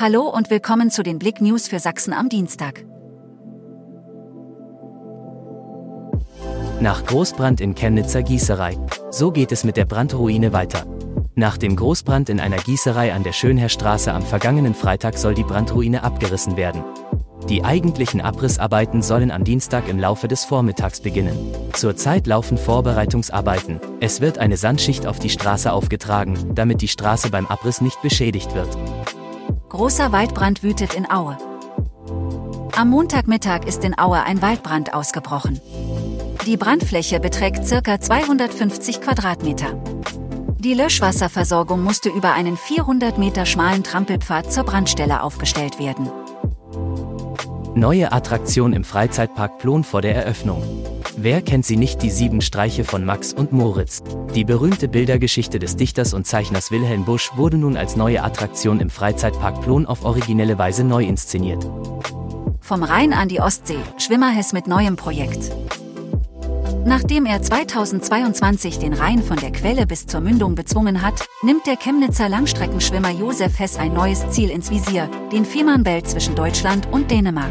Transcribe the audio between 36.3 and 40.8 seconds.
Die Brandfläche beträgt ca. 250 Quadratmeter. Die